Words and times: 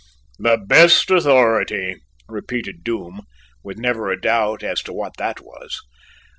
"The 0.39 0.57
best 0.57 1.11
authority," 1.11 1.97
repeated 2.27 2.83
Doom, 2.83 3.21
with 3.63 3.77
never 3.77 4.09
a 4.09 4.19
doubt 4.19 4.63
as 4.63 4.81
to 4.81 4.93
what 4.93 5.17
that 5.17 5.41
was. 5.41 5.79